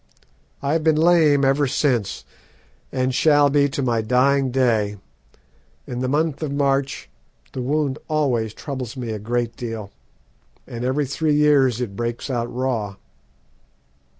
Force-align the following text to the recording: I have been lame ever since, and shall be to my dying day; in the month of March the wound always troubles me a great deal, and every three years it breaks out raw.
I 0.63 0.73
have 0.73 0.83
been 0.83 0.95
lame 0.95 1.45
ever 1.45 1.67
since, 1.67 2.25
and 2.91 3.13
shall 3.13 3.51
be 3.51 3.69
to 3.69 3.83
my 3.83 4.01
dying 4.01 4.49
day; 4.49 4.97
in 5.85 5.99
the 5.99 6.07
month 6.07 6.41
of 6.41 6.51
March 6.51 7.07
the 7.53 7.61
wound 7.61 7.99
always 8.07 8.55
troubles 8.55 8.97
me 8.97 9.11
a 9.11 9.19
great 9.19 9.55
deal, 9.55 9.91
and 10.65 10.83
every 10.83 11.05
three 11.05 11.35
years 11.35 11.79
it 11.79 11.95
breaks 11.95 12.31
out 12.31 12.51
raw. 12.51 12.95